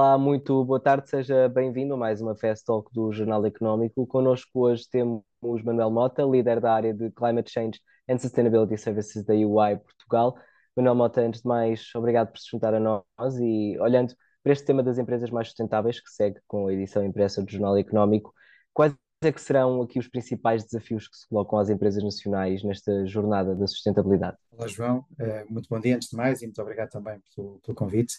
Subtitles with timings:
[0.00, 4.06] Olá, muito boa tarde, seja bem-vindo a mais uma Fast Talk do Jornal Económico.
[4.06, 5.24] Connosco hoje temos
[5.64, 10.36] Manuel Mota, líder da área de Climate Change and Sustainability Services da UI Portugal.
[10.76, 14.64] Manuel Mota, antes de mais, obrigado por se juntar a nós e olhando para este
[14.64, 18.32] tema das empresas mais sustentáveis, que segue com a edição impressa do Jornal Económico,
[18.72, 18.94] quais
[19.26, 23.54] é que serão aqui os principais desafios que se colocam às empresas nacionais nesta jornada
[23.54, 24.36] da sustentabilidade?
[24.52, 25.04] Olá, João.
[25.18, 28.14] Eh, muito bom dia antes de mais e muito obrigado também pelo, pelo convite.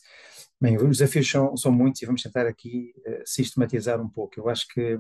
[0.60, 4.38] Bem, os desafios são, são muitos e vamos tentar aqui uh, sistematizar um pouco.
[4.38, 5.00] Eu acho que,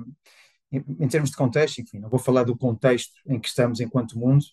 [0.72, 4.17] em, em, termos de contexto, enfim, não vou falar do contexto em que estamos enquanto
[4.17, 4.45] mundo,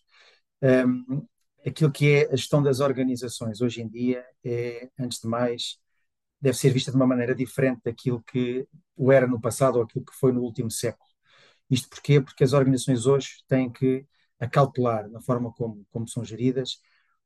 [0.62, 1.22] um, ehm,
[1.64, 5.78] aquilo que é a gestão das organizações hoje em dia é, antes de mais,
[6.40, 8.66] deve ser vista de uma maneira diferente daquilo que
[8.96, 11.15] o era no passado ou aquilo que foi no último século.
[11.70, 12.20] Isto porquê?
[12.20, 14.06] Porque as organizações hoje têm que
[14.38, 16.80] acautelar, na forma como, como são geridas,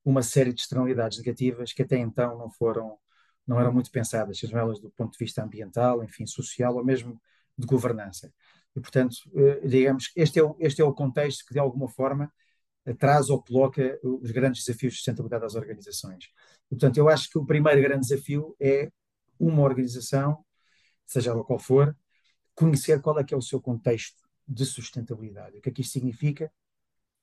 [0.04, 2.98] uma série de externalidades negativas que até então não foram,
[3.46, 7.20] não eram muito pensadas, sejam elas do ponto de vista ambiental, enfim, social ou mesmo
[7.56, 8.32] de governança.
[8.74, 12.32] E, portanto, eh, digamos, este é, o, este é o contexto que, de alguma forma,
[12.98, 16.24] traz ou coloca os grandes desafios de sustentabilidade das organizações.
[16.66, 18.90] E, portanto, eu acho que o primeiro grande desafio é
[19.38, 20.44] uma organização,
[21.06, 21.96] seja ela qual for,
[22.54, 25.56] conhecer qual é que é o seu contexto de sustentabilidade.
[25.56, 26.52] O que é que isto significa?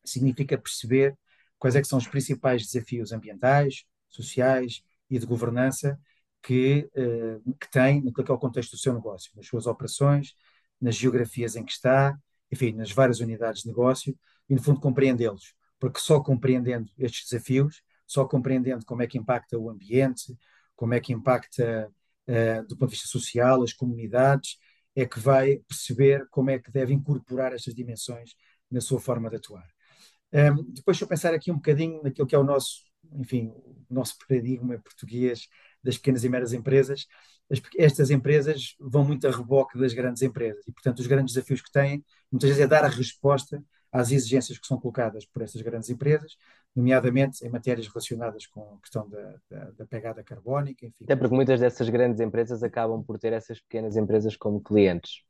[0.04, 1.18] Significa perceber
[1.60, 6.00] quais é que são os principais desafios ambientais, sociais e de governança
[6.42, 10.34] que, uh, que tem naquilo que é o contexto do seu negócio, nas suas operações,
[10.80, 12.18] nas geografias em que está,
[12.50, 14.18] enfim, nas várias unidades de negócio
[14.50, 15.54] e, no fundo, compreendê-los.
[15.80, 20.38] Porque só compreendendo estes desafios, só compreendendo como é que impacta o ambiente,
[20.76, 21.92] como é que impacta,
[22.28, 24.58] uh, do ponto de vista social, as comunidades,
[24.98, 28.32] é que vai perceber como é que deve incorporar estas dimensões
[28.70, 29.68] na sua forma de atuar.
[30.34, 32.82] Um, depois, se eu pensar aqui um bocadinho naquilo que é o nosso,
[33.14, 33.54] enfim,
[33.90, 35.48] o nosso paradigma português
[35.84, 37.06] das pequenas e médias empresas,
[37.48, 41.62] as, estas empresas vão muito a reboque das grandes empresas e, portanto, os grandes desafios
[41.62, 45.62] que têm, muitas vezes, é dar a resposta às exigências que são colocadas por estas
[45.62, 46.36] grandes empresas,
[46.78, 51.06] nomeadamente em matérias relacionadas com a questão da, da, da, pegada carbónica, enfim.
[51.06, 55.24] Até porque muitas dessas grandes empresas acabam por ter essas pequenas empresas como clientes.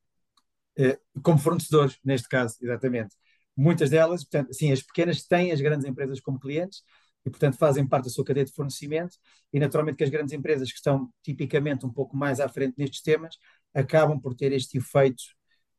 [0.77, 3.15] É, como fornecedores, neste caso, exatamente.
[3.55, 6.83] Muitas delas, portanto, sim, as pequenas têm as grandes empresas como clientes
[7.25, 9.15] e, portanto, fazem parte da sua cadeia de fornecimento
[9.53, 13.01] e, naturalmente, que as grandes empresas que estão tipicamente um pouco mais à frente nestes
[13.01, 13.37] temas
[13.73, 15.23] acabam por ter este efeito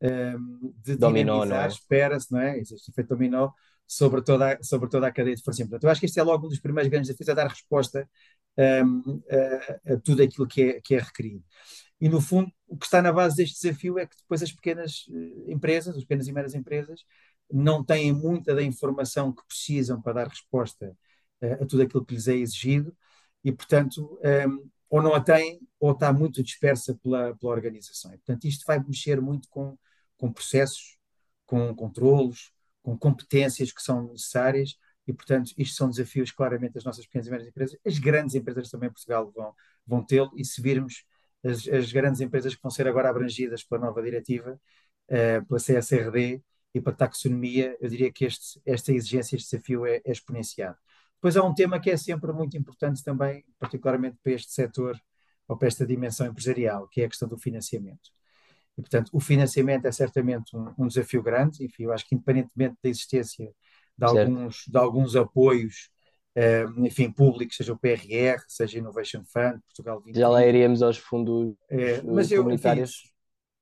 [0.01, 1.69] um, de dominó, dinamizar, é?
[1.69, 2.59] espera-se, não é?
[2.59, 3.51] Este efeito dominó
[3.89, 5.71] sobre toda, a, sobre toda a cadeia de fornecimento.
[5.71, 8.09] Portanto, eu acho que este é logo um dos primeiros grandes desafios, a dar resposta
[8.85, 11.43] um, a, a, tudo aquilo que é, que é requerido.
[12.01, 15.07] E, no fundo, o que está na base deste desafio é que depois as pequenas
[15.11, 17.05] eh, empresas, as pequenas e médias empresas,
[17.51, 20.97] não têm muita da informação que precisam para dar resposta
[21.43, 22.95] uh, a tudo aquilo que lhes é exigido
[23.43, 28.13] e, portanto, um, ou não a têm ou está muito dispersa pela, pela organização.
[28.13, 29.77] E, portanto, isto vai mexer muito com,
[30.17, 30.99] com processos,
[31.47, 32.53] com controlos,
[32.83, 37.31] com competências que são necessárias e, portanto, isto são desafios claramente das nossas pequenas e
[37.31, 37.79] médias empresas.
[37.85, 39.55] As grandes empresas também em Portugal vão,
[39.87, 41.05] vão tê-lo e se virmos
[41.45, 44.61] as, as, grandes empresas que vão ser agora abrangidas pela nova diretiva,
[45.11, 46.43] uh, pela CSRD
[46.75, 50.77] e pela taxonomia, eu diria que este, esta exigência, este desafio é, é exponenciado.
[51.15, 54.99] Depois há um tema que é sempre muito importante também, particularmente para este setor
[55.49, 58.11] ou para esta dimensão empresarial, que é a questão do financiamento.
[58.79, 62.77] E, portanto, o financiamento é certamente um, um desafio grande, enfim, eu acho que independentemente
[62.81, 63.53] da existência
[63.99, 65.91] de alguns, de alguns apoios,
[66.37, 70.17] uh, enfim, públicos, seja o PRR, seja Innovation Fund, Portugal 20.
[70.17, 72.91] Já lá iríamos aos fundos é, mas eu, comunitários.
[72.91, 73.09] Enfim,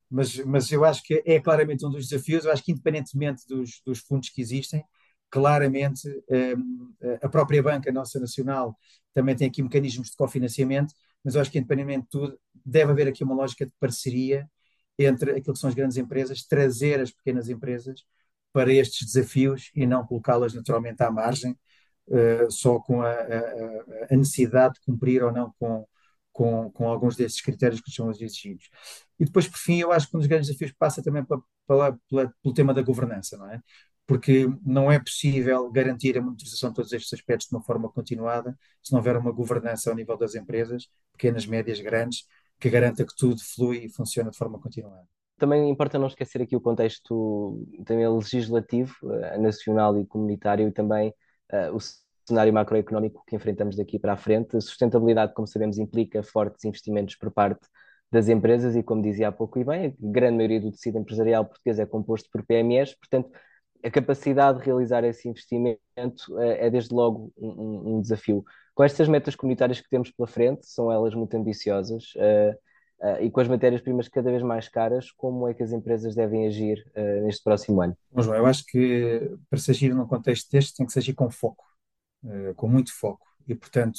[0.08, 3.80] mas, mas eu acho que é claramente um dos desafios, eu acho que independentemente dos,
[3.84, 4.84] dos fundos que existem,
[5.30, 8.78] claramente um, a própria banca nossa nacional
[9.12, 10.94] também tem aqui mecanismos de cofinanciamento,
[11.24, 14.48] mas eu acho que independentemente de tudo, deve haver aqui uma lógica de parceria
[14.98, 18.04] entre aquilo que são as grandes empresas, trazer as pequenas empresas
[18.52, 21.52] para estes desafios e não colocá-las naturalmente à margem,
[22.08, 25.86] uh, só com a, a, a, necessidade de cumprir ou não com,
[26.32, 28.70] com, com alguns desses critérios que são exigidos.
[29.18, 31.98] E depois, por fim, eu acho que um dos grandes desafios passa também pela, pela,
[32.08, 33.60] pela, pelo tema da governança, não é?
[34.06, 38.56] Porque não é possível garantir a monitorização de todos estes aspectos de uma forma continuada
[38.82, 42.24] se não houver uma governança ao nível das empresas, pequenas, médias, grandes,
[42.58, 45.06] que garanta que tudo flui e funciona de forma continuada.
[45.38, 51.12] Também importa não esquecer aqui o contexto também legislativo, uh, nacional e comunitário, e também
[51.52, 51.78] uh, o
[52.26, 54.56] cenário macroeconómico que enfrentamos daqui para a frente.
[54.56, 57.66] A sustentabilidade, como sabemos, implica fortes investimentos por parte
[58.10, 61.44] das empresas e, como dizia há pouco e bem, a grande maioria do tecido empresarial
[61.44, 63.30] português é composto por PMEs, portanto,
[63.86, 65.78] a capacidade de realizar esse investimento
[66.30, 68.44] uh, é desde logo um, um desafio
[68.76, 72.12] com estas metas comunitárias que temos pela frente, são elas muito ambiciosas.
[72.14, 72.54] Uh,
[73.20, 76.84] e com as matérias-primas cada vez mais caras, como é que as empresas devem agir
[76.96, 77.96] uh, neste próximo ano?
[78.10, 81.14] Bom, João, eu acho que para se agir num contexto deste tem que se agir
[81.14, 81.64] com foco,
[82.24, 83.26] uh, com muito foco.
[83.46, 83.98] E, portanto,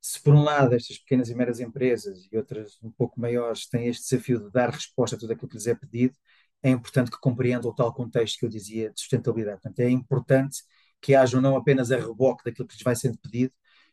[0.00, 3.86] se por um lado estas pequenas e meras empresas e outras um pouco maiores têm
[3.86, 6.14] este desafio de dar resposta a tudo aquilo que lhes é pedido,
[6.64, 9.60] é importante que compreendam o tal contexto que eu dizia de sustentabilidade.
[9.60, 10.62] Portanto, é importante
[11.00, 13.52] que hajam não apenas a reboque daquilo que lhes vai sendo pedido,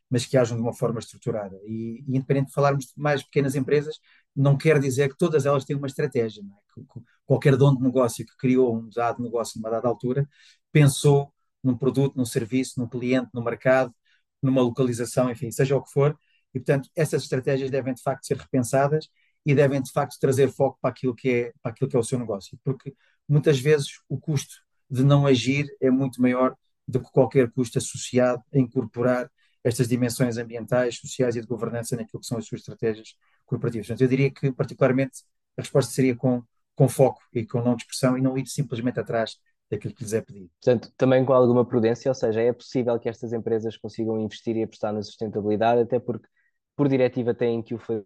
[0.10, 1.60] mas que hajam de uma forma estruturada.
[1.66, 4.00] E, e independente de falarmos de mais pequenas empresas,
[4.34, 6.42] não quer dizer que todas elas têm uma estratégia.
[6.42, 6.82] É?
[7.26, 10.28] Qualquer dono de negócio que criou um dado negócio numa dada altura
[10.72, 13.94] pensou num produto, num serviço, num cliente, no mercado,
[14.42, 16.18] numa localização, enfim, seja o que for.
[16.54, 19.10] E, portanto, essas estratégias devem de facto ser repensadas
[19.46, 22.04] e devem de facto trazer foco para aquilo que é, para aquilo que é o
[22.04, 22.58] seu negócio.
[22.64, 22.94] Porque
[23.28, 24.54] muitas vezes o custo
[24.90, 26.56] de não agir é muito maior
[26.88, 29.32] do que qualquer custo associado a incorporar
[29.64, 33.16] estas dimensões ambientais, sociais e de governança naquilo que são as suas estratégias
[33.46, 33.88] corporativas.
[33.88, 35.24] Portanto, eu diria que, particularmente,
[35.58, 36.44] a resposta seria com,
[36.76, 39.38] com foco e com não dispersão e não ir simplesmente atrás
[39.70, 40.50] daquilo que lhes é pedido.
[40.62, 44.64] Portanto, também com alguma prudência, ou seja, é possível que estas empresas consigam investir e
[44.64, 46.28] apostar na sustentabilidade, até porque,
[46.76, 48.06] por diretiva, têm que o fazer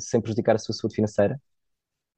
[0.00, 1.40] sem prejudicar a sua saúde financeira?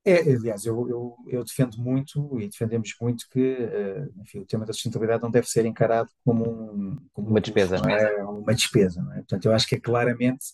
[0.04, 4.64] É, aliás, eu, eu, eu, defendo muito e defendemos muito que uh, enfim, o tema
[4.64, 8.22] da sustentabilidade não deve ser encarado como, um, como uma despesa, não é?
[8.22, 9.16] Uma despesa, não é?
[9.16, 10.44] Portanto, eu acho que é claramente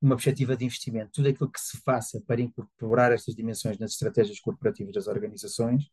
[0.00, 1.10] uma perspectiva de investimento.
[1.12, 5.84] Tudo aquilo que se faça para incorporar estas dimensões nas estratégias corporativas das organizações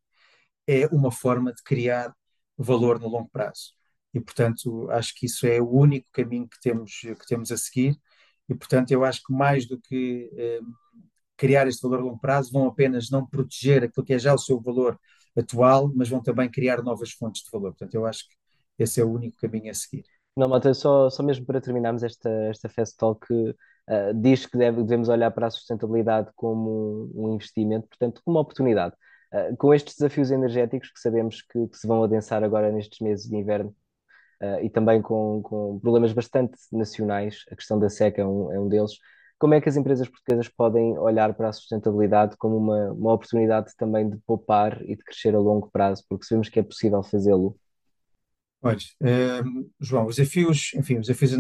[0.68, 2.14] é uma forma de criar
[2.58, 3.74] valor no longo prazo.
[4.14, 7.98] E, portanto, acho que isso é o único caminho que temos, que temos a seguir.
[8.50, 10.60] E, portanto, eu acho que mais do que eh,
[11.38, 14.38] criar este valor a longo prazo, vão apenas não proteger aquilo que é já o
[14.38, 15.00] seu valor
[15.38, 17.72] atual, mas vão também criar novas fontes de valor.
[17.72, 18.36] Portanto, eu acho que
[18.80, 20.04] esse é o único caminho a seguir.
[20.36, 23.56] Não, Mata, só, só mesmo para terminarmos esta, esta Fast Talk, uh,
[24.14, 28.96] diz que deve, devemos olhar para a sustentabilidade como um investimento, portanto, como uma oportunidade.
[29.34, 33.30] Uh, com estes desafios energéticos que sabemos que, que, se vão adensar agora nestes meses
[33.30, 33.74] de inverno
[34.42, 38.60] uh, e também com, com problemas bastante nacionais, a questão da seca é um, é
[38.60, 38.94] um deles,
[39.38, 43.74] como é que as empresas portuguesas podem olhar para a sustentabilidade como uma, uma oportunidade
[43.78, 47.58] também de poupar e de crescer a longo prazo, porque sabemos que é possível fazê-lo?
[48.62, 48.78] Olha,
[49.46, 51.34] um, João, os desafios, enfim, os desafios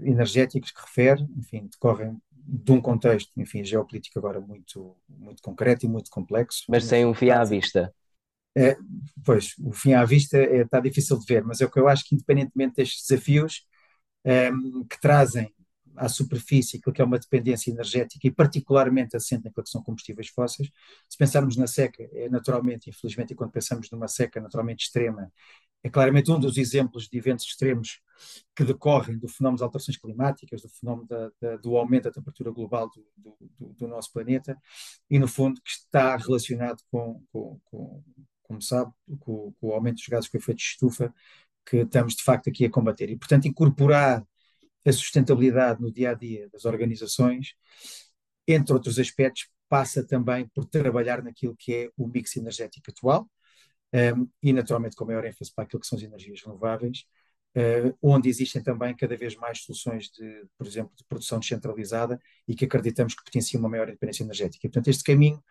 [0.00, 5.88] energéticos que refere, enfim, decorrem de um contexto, enfim, geopolítico agora muito, muito concreto e
[5.88, 6.64] muito complexo.
[6.68, 7.94] Mas sem um fim à vista.
[8.56, 8.76] É,
[9.24, 11.88] pois, o fim à vista é, está difícil de ver, mas é o que eu
[11.88, 13.66] acho que, independentemente destes desafios
[14.24, 15.52] um, que trazem
[15.96, 20.28] à superfície aquilo que é uma dependência energética e particularmente assente naquilo que são combustíveis
[20.28, 20.70] fósseis.
[21.08, 25.30] Se pensarmos na seca, é naturalmente, infelizmente, e quando pensamos numa seca naturalmente extrema,
[25.84, 28.00] é claramente um dos exemplos de eventos extremos
[28.54, 32.52] que decorrem do fenómeno das alterações climáticas, do fenómeno da, da, do aumento da temperatura
[32.52, 33.04] global do,
[33.58, 34.56] do, do, nosso planeta
[35.10, 38.02] e, no fundo, que está relacionado com, com, com
[38.52, 41.14] como sabe, com, com o aumento dos gases com efeito de estufa
[41.64, 43.08] que estamos, de facto, aqui a combater.
[43.08, 44.22] E, portanto, incorporar
[44.84, 47.54] a sustentabilidade no dia a dia das organizações,
[48.46, 53.30] entre outros aspectos, passa também por trabalhar naquilo que é o mix energético atual
[53.94, 57.06] um, e, naturalmente, com maior ênfase para aquilo que são as energias renováveis,
[57.56, 62.54] uh, onde existem também cada vez mais soluções de, por exemplo, de produção descentralizada e
[62.54, 64.68] que acreditamos que potenciam uma maior independência energética.
[64.68, 65.42] Portanto, este caminho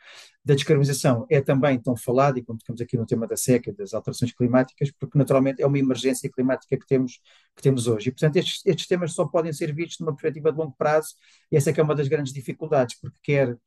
[0.44, 3.94] da descarbonização é também tão falado, e como tocamos aqui no tema da seca, das
[3.94, 7.20] alterações climáticas, porque naturalmente é uma emergência climática que temos,
[7.56, 8.10] que temos hoje.
[8.10, 11.16] E, portanto, estes, estes temas só podem ser vistos numa perspectiva de longo prazo,
[11.52, 13.58] e essa é é uma das grandes dificuldades, porque quer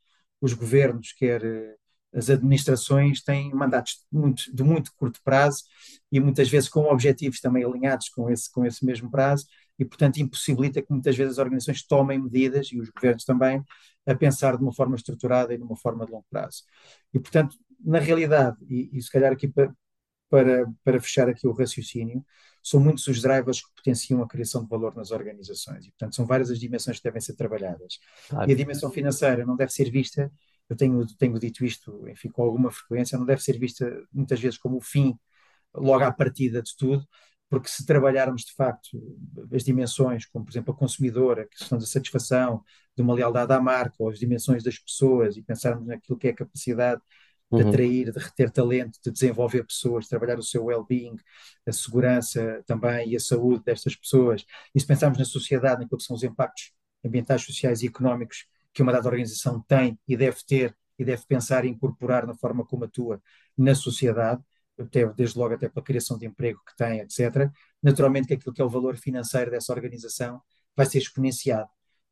[0.41, 1.43] os governos, quer
[2.15, 5.65] as administrações têm mandatos de muito, de muito, curto prazo
[6.11, 9.47] e muitas vezes com objetivos também alinhados com esse, com esse mesmo prazo
[9.79, 13.63] e, portanto, impossibilita que muitas vezes as organizações tomem medidas e os governos também
[14.07, 16.63] a pensar de uma forma estruturada e de uma forma de longo prazo.
[17.13, 19.75] E, portanto, na realidade, e, e se calhar aqui para,
[20.31, 22.25] para, para fechar aqui o raciocínio,
[22.63, 26.25] são muitos os drivers que potenciam a criação de valor nas organizações e, portanto, são
[26.25, 27.99] várias as dimensões que devem ser trabalhadas.
[28.29, 28.49] Claro.
[28.49, 30.33] E a dimensão financeira não deve ser vista
[30.69, 34.59] eu tenho, tenho dito isto, enfim, com alguma frequência, não deve ser vista muitas vezes
[34.59, 35.19] como o fim,
[35.75, 37.07] logo à partida de tudo,
[37.49, 38.99] porque se trabalharmos de facto
[39.53, 42.63] as dimensões, como por exemplo a consumidora, a questão da satisfação,
[42.97, 46.31] de uma lealdade à marca, ou as dimensões das pessoas, e pensarmos naquilo que é
[46.31, 47.01] a capacidade
[47.53, 47.69] de uhum.
[47.69, 51.17] atrair, de reter talento, de desenvolver pessoas, de trabalhar o seu well-being,
[51.67, 54.45] a segurança também e a saúde destas pessoas,
[54.75, 56.73] e se pensarmos na sociedade, naquilo que são os impactos
[57.05, 61.65] ambientais, sociais e económicos que uma dada organização tem e deve ter e deve pensar
[61.65, 63.23] e incorporar na forma como atua
[63.57, 64.43] na sociedade,
[64.79, 67.51] até, desde logo até pela criação de emprego que tem, etc.
[67.83, 70.41] Naturalmente que aquilo que é o valor financeiro dessa organização
[70.77, 71.69] vai ser exponenciado.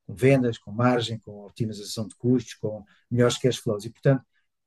[0.06, 3.84] com vendas, com margem, com otimização de custos, com melhores cash flows.
[3.84, 4.24] E, portanto,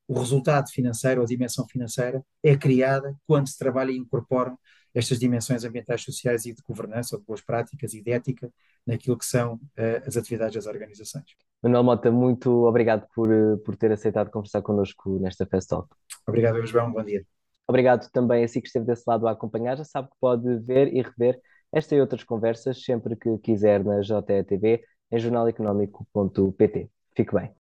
[0.08, 4.58] o resultado financeiro, a dimensão financeira, é criada quando se trabalha e incorporam
[4.96, 8.50] estas dimensões ambientais, sociais e de governança, ou de boas práticas e de ética
[8.86, 11.24] naquilo que são uh, as atividades das organizações.
[11.62, 15.88] Manuel Mota, muito obrigado por, eh, por ter aceitado conversar connosco nesta Fest Talk.
[16.26, 16.92] Obrigado, João.
[16.92, 17.24] Bom dia.
[17.66, 19.76] Obrigado também a si que esteve desse lado a acompanhar.
[19.76, 21.40] Já sabe que pode ver e rever
[21.72, 26.90] esta e outras conversas sempre que quiser na JETV em jornaleconómico.pt.
[27.14, 27.65] Fique bem.